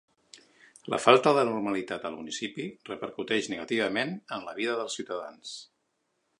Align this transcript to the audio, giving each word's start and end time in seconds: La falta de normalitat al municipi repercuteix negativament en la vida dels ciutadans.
La 0.93 0.97
falta 1.03 1.33
de 1.39 1.43
normalitat 1.49 2.07
al 2.09 2.15
municipi 2.21 2.67
repercuteix 2.91 3.51
negativament 3.55 4.17
en 4.39 4.49
la 4.51 4.59
vida 4.63 4.79
dels 4.81 5.01
ciutadans. 5.01 5.57